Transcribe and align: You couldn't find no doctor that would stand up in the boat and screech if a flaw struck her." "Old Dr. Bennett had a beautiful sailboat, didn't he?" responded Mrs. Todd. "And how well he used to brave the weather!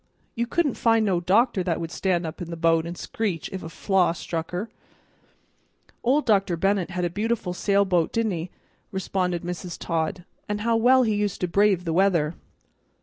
You 0.33 0.47
couldn't 0.47 0.73
find 0.79 1.05
no 1.05 1.19
doctor 1.19 1.61
that 1.61 1.79
would 1.79 1.91
stand 1.91 2.25
up 2.25 2.41
in 2.41 2.49
the 2.49 2.57
boat 2.57 2.87
and 2.87 2.97
screech 2.97 3.49
if 3.53 3.61
a 3.61 3.69
flaw 3.69 4.13
struck 4.13 4.49
her." 4.49 4.67
"Old 6.01 6.25
Dr. 6.25 6.57
Bennett 6.57 6.89
had 6.89 7.05
a 7.05 7.09
beautiful 7.11 7.53
sailboat, 7.53 8.11
didn't 8.11 8.31
he?" 8.31 8.49
responded 8.91 9.43
Mrs. 9.43 9.77
Todd. 9.77 10.25
"And 10.49 10.61
how 10.61 10.75
well 10.75 11.03
he 11.03 11.13
used 11.13 11.39
to 11.41 11.47
brave 11.47 11.83
the 11.85 11.93
weather! 11.93 12.33